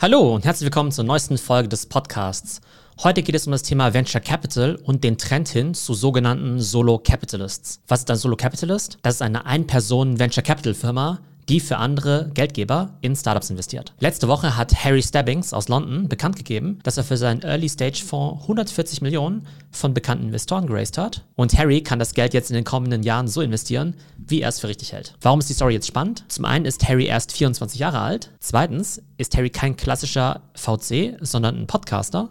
[0.00, 2.60] Hallo und herzlich willkommen zur neuesten Folge des Podcasts.
[3.02, 7.00] Heute geht es um das Thema Venture Capital und den Trend hin zu sogenannten Solo
[7.00, 7.80] Capitalists.
[7.88, 8.98] Was ist ein Solo Capitalist?
[9.02, 13.94] Das ist eine Ein-Personen-Venture Capital Firma, die für andere Geldgeber in Startups investiert.
[14.00, 19.00] Letzte Woche hat Harry Stabbings aus London bekannt gegeben, dass er für seinen Early-Stage-Fonds 140
[19.00, 21.24] Millionen von bekannten Investoren geraced hat.
[21.36, 24.60] Und Harry kann das Geld jetzt in den kommenden Jahren so investieren, wie er es
[24.60, 25.14] für richtig hält.
[25.20, 26.24] Warum ist die Story jetzt spannend?
[26.28, 28.30] Zum einen ist Harry erst 24 Jahre alt.
[28.40, 32.30] Zweitens ist Harry kein klassischer VC, sondern ein Podcaster.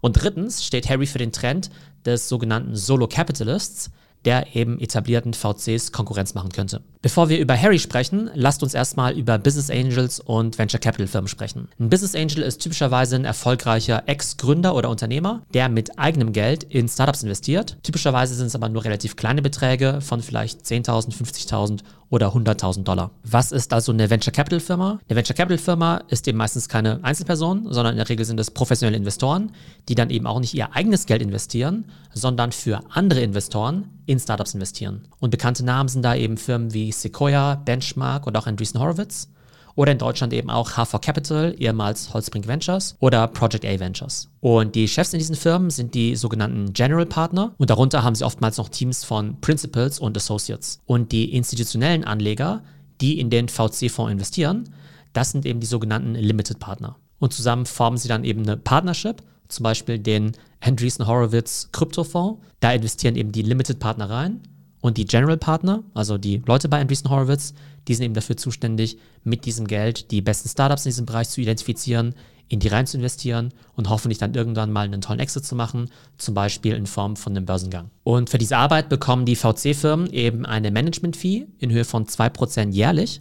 [0.00, 1.70] Und drittens steht Harry für den Trend
[2.04, 3.90] des sogenannten Solo Capitalists,
[4.26, 6.82] der eben etablierten VCs Konkurrenz machen könnte.
[7.00, 11.28] Bevor wir über Harry sprechen, lasst uns erstmal über Business Angels und Venture Capital Firmen
[11.28, 11.68] sprechen.
[11.78, 16.88] Ein Business Angel ist typischerweise ein erfolgreicher Ex-Gründer oder Unternehmer, der mit eigenem Geld in
[16.88, 17.78] Startups investiert.
[17.84, 23.10] Typischerweise sind es aber nur relativ kleine Beträge von vielleicht 10.000, 50.000 oder 100.000 Dollar.
[23.24, 25.00] Was ist also eine Venture Capital Firma?
[25.08, 28.50] Eine Venture Capital Firma ist eben meistens keine Einzelperson, sondern in der Regel sind es
[28.50, 29.52] professionelle Investoren,
[29.88, 34.54] die dann eben auch nicht ihr eigenes Geld investieren, sondern für andere Investoren in Startups
[34.54, 35.08] investieren.
[35.18, 39.28] Und bekannte Namen sind da eben Firmen wie Sequoia, Benchmark und auch Andreessen Horowitz.
[39.76, 44.28] Oder in Deutschland eben auch H4 Capital, ehemals Holzbrink Ventures oder Project A Ventures.
[44.40, 48.24] Und die Chefs in diesen Firmen sind die sogenannten General Partner und darunter haben sie
[48.24, 50.80] oftmals noch Teams von Principals und Associates.
[50.86, 52.62] Und die institutionellen Anleger,
[53.02, 54.70] die in den VC-Fonds investieren,
[55.12, 56.96] das sind eben die sogenannten Limited Partner.
[57.18, 62.40] Und zusammen formen sie dann eben eine Partnership, zum Beispiel den Andreessen Horowitz Kryptofonds.
[62.60, 64.40] Da investieren eben die Limited Partner rein
[64.86, 67.54] und die General Partner, also die Leute bei Andreessen Horowitz,
[67.88, 71.40] die sind eben dafür zuständig, mit diesem Geld die besten Startups in diesem Bereich zu
[71.40, 72.14] identifizieren,
[72.48, 75.90] in die rein zu investieren und hoffentlich dann irgendwann mal einen tollen Exit zu machen,
[76.18, 77.90] zum Beispiel in Form von einem Börsengang.
[78.04, 83.20] Und für diese Arbeit bekommen die VC-Firmen eben eine Management-Fee in Höhe von 2% jährlich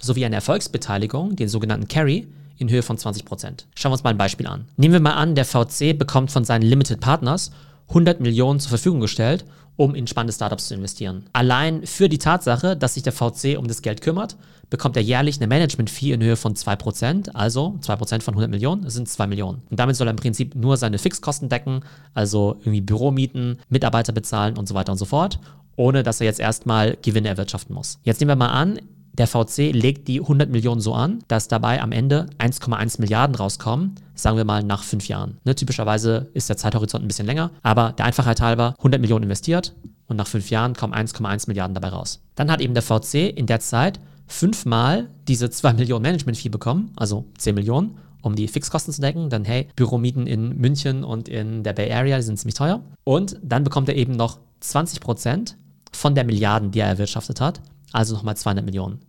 [0.00, 2.26] sowie eine Erfolgsbeteiligung, den sogenannten Carry,
[2.58, 3.24] in Höhe von 20%.
[3.74, 4.66] Schauen wir uns mal ein Beispiel an.
[4.76, 7.50] Nehmen wir mal an, der VC bekommt von seinen Limited Partners
[7.88, 9.44] 100 Millionen zur Verfügung gestellt
[9.76, 11.24] um in spannende Startups zu investieren.
[11.32, 14.36] Allein für die Tatsache, dass sich der VC um das Geld kümmert,
[14.70, 19.08] bekommt er jährlich eine Management-Fee in Höhe von 2%, also 2% von 100 Millionen sind
[19.08, 19.62] 2 Millionen.
[19.70, 21.80] Und damit soll er im Prinzip nur seine Fixkosten decken,
[22.14, 25.38] also irgendwie Büromieten, Mitarbeiter bezahlen und so weiter und so fort,
[25.76, 27.98] ohne dass er jetzt erstmal Gewinne erwirtschaften muss.
[28.04, 28.78] Jetzt nehmen wir mal an,
[29.18, 33.94] der VC legt die 100 Millionen so an, dass dabei am Ende 1,1 Milliarden rauskommen,
[34.14, 35.38] sagen wir mal nach fünf Jahren.
[35.44, 39.74] Ne, typischerweise ist der Zeithorizont ein bisschen länger, aber der Einfachheit halber 100 Millionen investiert
[40.08, 42.20] und nach fünf Jahren kommen 1,1 Milliarden dabei raus.
[42.34, 47.26] Dann hat eben der VC in der Zeit fünfmal diese 2 Millionen Management-Fee bekommen, also
[47.38, 49.30] 10 Millionen, um die Fixkosten zu decken.
[49.30, 52.80] Dann, hey, Büromieten in München und in der Bay Area, die sind ziemlich teuer.
[53.04, 55.56] Und dann bekommt er eben noch 20 Prozent
[55.92, 57.60] von der Milliarden, die er erwirtschaftet hat
[57.94, 59.00] also nochmal 200 Millionen.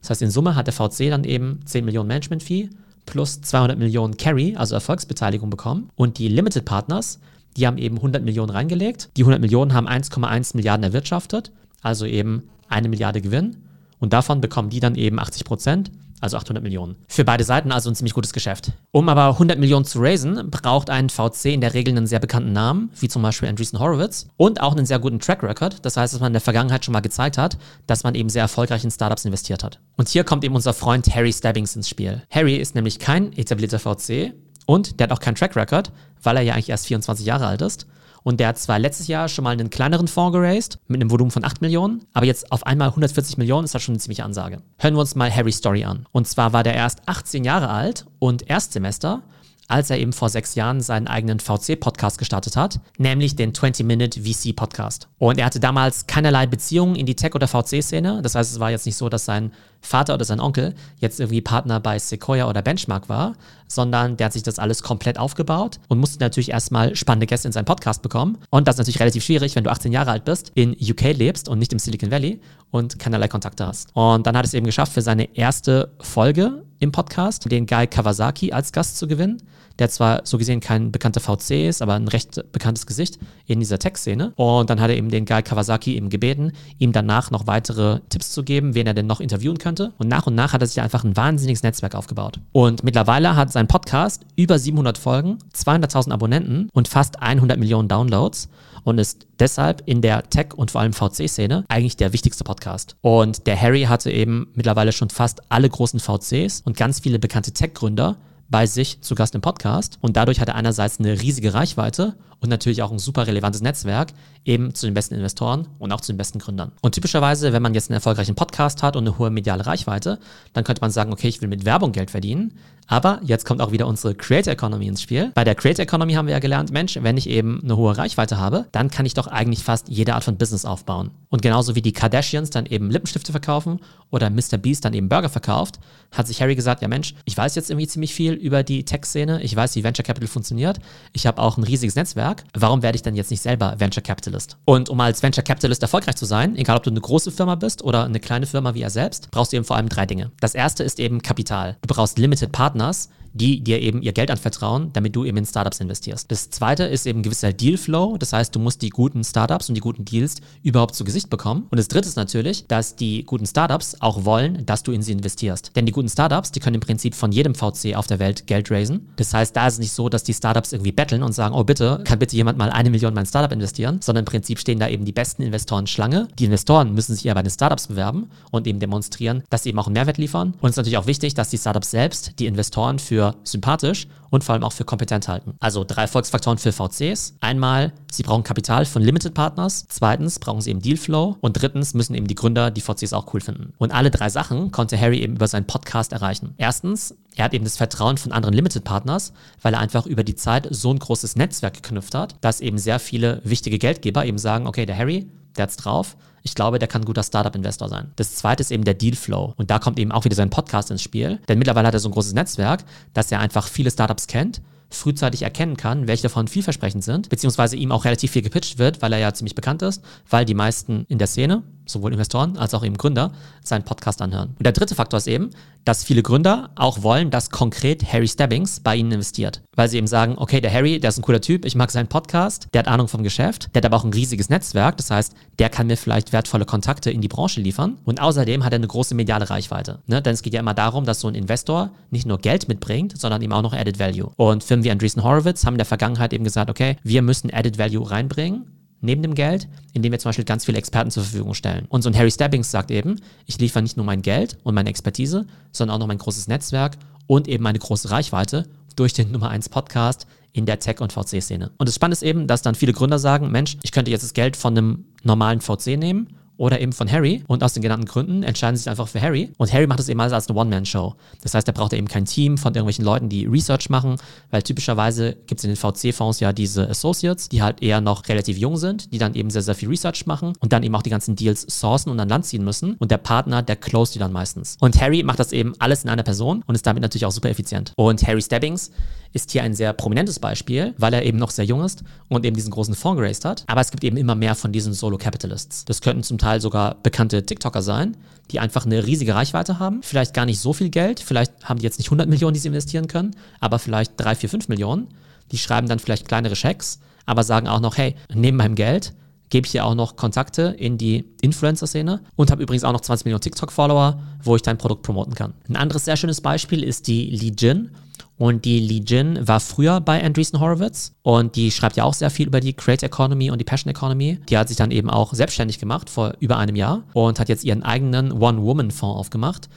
[0.00, 2.68] Das heißt, in Summe hat der VC dann eben 10 Millionen Management-Fee
[3.06, 5.90] plus 200 Millionen Carry, also Erfolgsbeteiligung bekommen.
[5.96, 7.20] Und die Limited Partners,
[7.56, 9.10] die haben eben 100 Millionen reingelegt.
[9.16, 11.52] Die 100 Millionen haben 1,1 Milliarden erwirtschaftet,
[11.82, 13.56] also eben eine Milliarde Gewinn.
[13.98, 15.90] Und davon bekommen die dann eben 80 Prozent
[16.24, 16.96] also 800 Millionen.
[17.06, 18.72] Für beide Seiten also ein ziemlich gutes Geschäft.
[18.90, 22.52] Um aber 100 Millionen zu raisen, braucht ein VC in der Regel einen sehr bekannten
[22.52, 25.84] Namen, wie zum Beispiel Andreessen Horowitz, und auch einen sehr guten Track Record.
[25.84, 28.42] Das heißt, dass man in der Vergangenheit schon mal gezeigt hat, dass man eben sehr
[28.42, 29.78] erfolgreich in Startups investiert hat.
[29.96, 32.22] Und hier kommt eben unser Freund Harry Stabbings ins Spiel.
[32.30, 34.32] Harry ist nämlich kein etablierter VC
[34.66, 35.92] und der hat auch keinen Track Record,
[36.22, 37.86] weil er ja eigentlich erst 24 Jahre alt ist.
[38.24, 41.30] Und der hat zwar letztes Jahr schon mal einen kleineren Fonds geraced mit einem Volumen
[41.30, 44.62] von 8 Millionen, aber jetzt auf einmal 140 Millionen ist das schon eine ziemliche Ansage.
[44.78, 46.06] Hören wir uns mal Harry's Story an.
[46.10, 49.22] Und zwar war der erst 18 Jahre alt und Erstsemester
[49.68, 55.08] als er eben vor sechs Jahren seinen eigenen VC-Podcast gestartet hat, nämlich den 20-Minute VC-Podcast.
[55.18, 58.20] Und er hatte damals keinerlei Beziehungen in die Tech- oder VC-Szene.
[58.22, 61.40] Das heißt, es war jetzt nicht so, dass sein Vater oder sein Onkel jetzt irgendwie
[61.40, 63.34] Partner bei Sequoia oder Benchmark war,
[63.68, 67.52] sondern der hat sich das alles komplett aufgebaut und musste natürlich erstmal spannende Gäste in
[67.52, 68.38] seinen Podcast bekommen.
[68.50, 71.48] Und das ist natürlich relativ schwierig, wenn du 18 Jahre alt bist, in UK lebst
[71.48, 73.90] und nicht im Silicon Valley und keinerlei Kontakte hast.
[73.94, 78.52] Und dann hat es eben geschafft, für seine erste Folge im Podcast den Guy Kawasaki
[78.52, 79.42] als Gast zu gewinnen
[79.78, 83.78] der zwar so gesehen kein bekannter VC ist, aber ein recht bekanntes Gesicht in dieser
[83.78, 84.32] Tech-Szene.
[84.36, 88.32] Und dann hat er eben den Guy Kawasaki eben gebeten, ihm danach noch weitere Tipps
[88.32, 89.92] zu geben, wen er denn noch interviewen könnte.
[89.98, 92.40] Und nach und nach hat er sich einfach ein wahnsinniges Netzwerk aufgebaut.
[92.52, 98.48] Und mittlerweile hat sein Podcast über 700 Folgen, 200.000 Abonnenten und fast 100 Millionen Downloads
[98.84, 102.96] und ist deshalb in der Tech- und vor allem VC-Szene eigentlich der wichtigste Podcast.
[103.00, 107.52] Und der Harry hatte eben mittlerweile schon fast alle großen VCs und ganz viele bekannte
[107.52, 108.16] Tech-Gründer
[108.48, 112.14] bei sich zu Gast im Podcast und dadurch hat er einerseits eine riesige Reichweite
[112.44, 114.12] und natürlich auch ein super relevantes Netzwerk
[114.44, 116.72] eben zu den besten Investoren und auch zu den besten Gründern.
[116.82, 120.18] Und typischerweise, wenn man jetzt einen erfolgreichen Podcast hat und eine hohe mediale Reichweite,
[120.52, 122.52] dann könnte man sagen, okay, ich will mit Werbung Geld verdienen.
[122.86, 125.32] Aber jetzt kommt auch wieder unsere Creator Economy ins Spiel.
[125.34, 128.36] Bei der Creator Economy haben wir ja gelernt, Mensch, wenn ich eben eine hohe Reichweite
[128.36, 131.10] habe, dann kann ich doch eigentlich fast jede Art von Business aufbauen.
[131.30, 133.80] Und genauso wie die Kardashians dann eben Lippenstifte verkaufen
[134.10, 134.58] oder Mr.
[134.58, 135.80] Beast dann eben Burger verkauft,
[136.12, 139.42] hat sich Harry gesagt, ja Mensch, ich weiß jetzt irgendwie ziemlich viel über die Tech-Szene,
[139.42, 140.78] ich weiß, wie Venture Capital funktioniert,
[141.12, 144.56] ich habe auch ein riesiges Netzwerk, warum werde ich dann jetzt nicht selber Venture Capitalist?
[144.64, 147.82] Und um als Venture Capitalist erfolgreich zu sein, egal ob du eine große Firma bist
[147.82, 150.30] oder eine kleine Firma wie er selbst, brauchst du eben vor allem drei Dinge.
[150.40, 151.76] Das erste ist eben Kapital.
[151.82, 155.80] Du brauchst Limited Partners, die dir eben ihr Geld anvertrauen, damit du eben in Startups
[155.80, 156.30] investierst.
[156.30, 158.16] Das zweite ist eben gewisser Dealflow.
[158.18, 161.66] Das heißt, du musst die guten Startups und die guten Deals überhaupt zu Gesicht bekommen.
[161.70, 165.12] Und das dritte ist natürlich, dass die guten Startups auch wollen, dass du in sie
[165.12, 165.72] investierst.
[165.76, 168.70] Denn die guten Startups, die können im Prinzip von jedem VC auf der Welt Geld
[168.70, 169.08] raisen.
[169.16, 171.64] Das heißt, da ist es nicht so, dass die Startups irgendwie betteln und sagen, oh
[171.64, 174.78] bitte, kann bitte jemand mal eine Million in mein Startup investieren, sondern im Prinzip stehen
[174.78, 176.28] da eben die besten Investoren Schlange.
[176.38, 179.78] Die Investoren müssen sich eher bei den Startups bewerben und eben demonstrieren, dass sie eben
[179.78, 180.54] auch einen Mehrwert liefern.
[180.60, 184.42] Und es ist natürlich auch wichtig, dass die Startups selbst die Investoren für sympathisch und
[184.42, 185.54] vor allem auch für kompetent halten.
[185.60, 187.36] Also drei Erfolgsfaktoren für VCs.
[187.40, 189.86] Einmal, sie brauchen Kapital von Limited Partners.
[189.88, 191.36] Zweitens brauchen sie eben Dealflow.
[191.40, 193.74] Und drittens müssen eben die Gründer die VCs auch cool finden.
[193.78, 196.54] Und alle drei Sachen konnte Harry eben über seinen Podcast erreichen.
[196.56, 199.32] Erstens, er hat eben das Vertrauen von anderen Limited Partners,
[199.62, 202.98] weil er einfach über die Zeit so ein großes Netzwerk geknüpft hat, dass eben sehr
[202.98, 206.16] viele wichtige Geldgeber eben sagen, okay, der Harry, der hat's drauf.
[206.46, 208.12] Ich glaube, der kann ein guter Startup-Investor sein.
[208.16, 209.54] Das zweite ist eben der Dealflow.
[209.56, 211.40] Und da kommt eben auch wieder sein Podcast ins Spiel.
[211.48, 214.60] Denn mittlerweile hat er so ein großes Netzwerk, dass er einfach viele Startups kennt
[214.90, 219.12] frühzeitig erkennen kann, welche davon vielversprechend sind, beziehungsweise ihm auch relativ viel gepitcht wird, weil
[219.12, 222.84] er ja ziemlich bekannt ist, weil die meisten in der Szene, sowohl Investoren als auch
[222.84, 223.32] eben Gründer,
[223.62, 224.50] seinen Podcast anhören.
[224.58, 225.50] Und der dritte Faktor ist eben,
[225.84, 229.62] dass viele Gründer auch wollen, dass konkret Harry Stebbings bei ihnen investiert.
[229.74, 232.08] Weil sie eben sagen, okay, der Harry, der ist ein cooler Typ, ich mag seinen
[232.08, 235.34] Podcast, der hat Ahnung vom Geschäft, der hat aber auch ein riesiges Netzwerk, das heißt,
[235.58, 238.86] der kann mir vielleicht wertvolle Kontakte in die Branche liefern und außerdem hat er eine
[238.86, 240.00] große mediale Reichweite.
[240.06, 240.22] Ne?
[240.22, 243.42] Denn es geht ja immer darum, dass so ein Investor nicht nur Geld mitbringt, sondern
[243.42, 244.30] eben auch noch Added Value.
[244.36, 247.78] Und Firmen wie Andreessen Horowitz haben in der Vergangenheit eben gesagt, okay, wir müssen Added
[247.78, 248.66] Value reinbringen,
[249.04, 251.86] neben dem Geld, indem wir zum Beispiel ganz viele Experten zur Verfügung stellen.
[251.88, 254.90] Und so ein Harry Stebbings sagt eben, ich liefere nicht nur mein Geld und meine
[254.90, 258.66] Expertise, sondern auch noch mein großes Netzwerk und eben meine große Reichweite
[258.96, 261.70] durch den Nummer 1 Podcast in der Tech- und VC-Szene.
[261.78, 264.34] Und das Spannende ist eben, dass dann viele Gründer sagen, Mensch, ich könnte jetzt das
[264.34, 267.42] Geld von einem normalen VC nehmen oder eben von Harry.
[267.46, 269.50] Und aus den genannten Gründen entscheiden sie sich einfach für Harry.
[269.58, 271.14] Und Harry macht es eben also als eine One-Man-Show.
[271.42, 274.16] Das heißt, er braucht eben kein Team von irgendwelchen Leuten, die Research machen,
[274.50, 278.58] weil typischerweise gibt es in den VC-Fonds ja diese Associates, die halt eher noch relativ
[278.58, 281.10] jung sind, die dann eben sehr, sehr viel Research machen und dann eben auch die
[281.10, 282.94] ganzen Deals sourcen und an Land ziehen müssen.
[282.94, 284.76] Und der Partner, der closed die dann meistens.
[284.80, 287.50] Und Harry macht das eben alles in einer Person und ist damit natürlich auch super
[287.50, 287.92] effizient.
[287.96, 288.90] Und Harry Stebbings
[289.32, 292.54] ist hier ein sehr prominentes Beispiel, weil er eben noch sehr jung ist und eben
[292.54, 293.64] diesen großen Fonds geraced hat.
[293.66, 295.84] Aber es gibt eben immer mehr von diesen Solo-Capitalists.
[295.84, 298.16] Das könnten zum Teil sogar bekannte TikToker sein,
[298.50, 301.84] die einfach eine riesige Reichweite haben, vielleicht gar nicht so viel Geld, vielleicht haben die
[301.84, 305.08] jetzt nicht 100 Millionen, die sie investieren können, aber vielleicht 3, 4, 5 Millionen.
[305.52, 309.14] Die schreiben dann vielleicht kleinere Schecks, aber sagen auch noch, hey, neben meinem Geld
[309.50, 313.24] gebe ich dir auch noch Kontakte in die Influencer-Szene und habe übrigens auch noch 20
[313.24, 315.54] Millionen TikTok-Follower, wo ich dein Produkt promoten kann.
[315.68, 317.90] Ein anderes sehr schönes Beispiel ist die Li Jin.
[318.36, 322.30] Und die Li Jin war früher bei Andreessen Horowitz und die schreibt ja auch sehr
[322.30, 324.40] viel über die Create Economy und die Passion Economy.
[324.48, 327.64] Die hat sich dann eben auch selbstständig gemacht vor über einem Jahr und hat jetzt
[327.64, 329.68] ihren eigenen One-Woman-Fonds aufgemacht,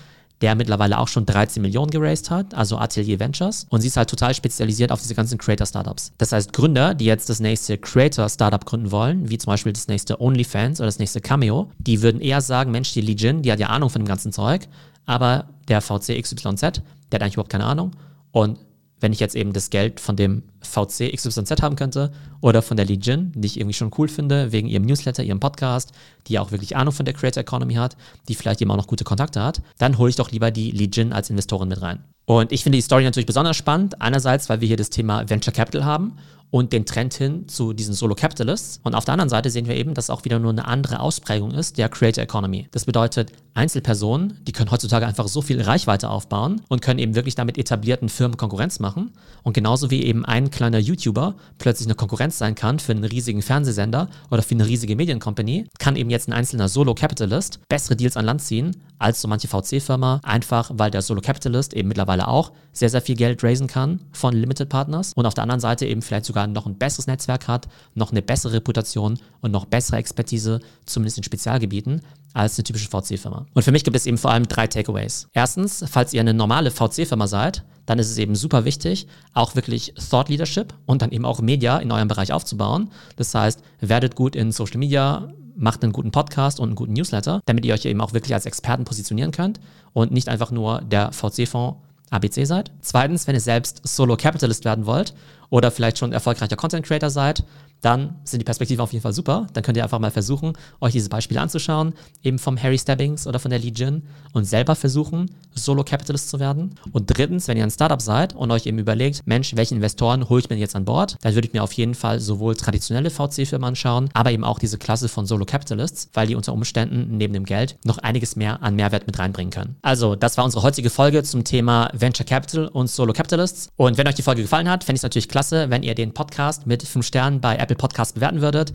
[0.42, 3.68] der mittlerweile auch schon 13 Millionen geraced hat, also Atelier Ventures.
[3.70, 6.14] Und sie ist halt total spezialisiert auf diese ganzen Creator-Startups.
[6.18, 10.20] Das heißt, Gründer, die jetzt das nächste Creator-Startup gründen wollen, wie zum Beispiel das nächste
[10.20, 13.60] OnlyFans oder das nächste Cameo, die würden eher sagen, Mensch, die Li Jin, die hat
[13.60, 14.68] ja Ahnung von dem ganzen Zeug,
[15.06, 16.72] aber der VC XYZ, der
[17.14, 17.92] hat eigentlich überhaupt keine Ahnung
[18.38, 18.60] und
[19.00, 22.86] wenn ich jetzt eben das Geld von dem VC XYZ haben könnte oder von der
[22.86, 25.92] Legion, die ich irgendwie schon cool finde, wegen ihrem Newsletter, ihrem Podcast,
[26.28, 28.86] die ja auch wirklich Ahnung von der Creator Economy hat, die vielleicht eben auch noch
[28.86, 32.04] gute Kontakte hat, dann hole ich doch lieber die Legion als Investorin mit rein.
[32.26, 34.02] Und ich finde die Story natürlich besonders spannend.
[34.02, 36.18] Einerseits, weil wir hier das Thema Venture Capital haben
[36.50, 38.80] und den Trend hin zu diesen Solo Capitalists.
[38.84, 41.52] Und auf der anderen Seite sehen wir eben, dass auch wieder nur eine andere Ausprägung
[41.52, 42.68] ist der Creator Economy.
[42.72, 47.36] Das bedeutet, Einzelpersonen, die können heutzutage einfach so viel Reichweite aufbauen und können eben wirklich
[47.36, 49.12] damit etablierten Firmen Konkurrenz machen.
[49.44, 53.42] Und genauso wie eben ein kleiner YouTuber plötzlich eine Konkurrenz sein kann für einen riesigen
[53.42, 58.16] Fernsehsender oder für eine riesige Mediencompany, kann eben jetzt ein einzelner Solo Capitalist bessere Deals
[58.16, 62.52] an Land ziehen als so manche VC-Firma, einfach weil der Solo Capitalist eben mittlerweile auch
[62.74, 66.02] sehr, sehr viel Geld raisen kann von Limited Partners und auf der anderen Seite eben
[66.02, 70.60] vielleicht sogar noch ein besseres Netzwerk hat, noch eine bessere Reputation und noch bessere Expertise,
[70.86, 72.02] zumindest in Spezialgebieten,
[72.34, 73.46] als eine typische VC-Firma.
[73.54, 75.28] Und für mich gibt es eben vor allem drei Takeaways.
[75.34, 79.94] Erstens, falls ihr eine normale VC-Firma seid, dann ist es eben super wichtig, auch wirklich
[80.10, 82.92] Thought Leadership und dann eben auch Media in eurem Bereich aufzubauen.
[83.16, 87.42] Das heißt, werdet gut in Social Media, macht einen guten Podcast und einen guten Newsletter,
[87.46, 89.60] damit ihr euch eben auch wirklich als Experten positionieren könnt
[89.94, 91.78] und nicht einfach nur der VC-Fonds
[92.10, 92.72] ABC seid.
[92.82, 95.14] Zweitens, wenn ihr selbst Solo Capitalist werden wollt
[95.50, 97.44] oder vielleicht schon erfolgreicher Content Creator seid,
[97.82, 99.48] dann sind die Perspektiven auf jeden Fall super.
[99.54, 103.40] Dann könnt ihr einfach mal versuchen, euch diese Beispiele anzuschauen, eben vom Harry Stabbings oder
[103.40, 106.76] von der Legion und selber versuchen, Solo Capitalist zu werden.
[106.92, 110.42] Und drittens, wenn ihr ein Startup seid und euch eben überlegt, Mensch, welche Investoren hole
[110.42, 113.68] ich mir jetzt an Bord, dann würde ich mir auf jeden Fall sowohl traditionelle VC-Firmen
[113.68, 117.46] anschauen, aber eben auch diese Klasse von Solo Capitalists, weil die unter Umständen neben dem
[117.46, 119.76] Geld noch einiges mehr an Mehrwert mit reinbringen können.
[119.82, 123.70] Also, das war unsere heutige Folge zum Thema Venture Capital und Solo Capitalists.
[123.76, 126.16] Und wenn euch die Folge gefallen hat, fände ich es natürlich klasse, wenn ihr den
[126.16, 128.74] Podcast mit 5 Sternen bei Apple Podcast bewerten würdet,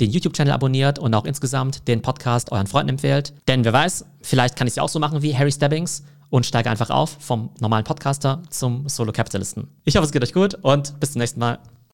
[0.00, 3.34] den YouTube-Channel abonniert und auch insgesamt den Podcast euren Freunden empfehlt.
[3.46, 6.46] Denn wer weiß, vielleicht kann ich es ja auch so machen wie Harry Stabbings und
[6.46, 9.68] steige einfach auf vom normalen Podcaster zum Solo-Kapitalisten.
[9.84, 11.58] Ich hoffe, es geht euch gut und bis zum nächsten Mal.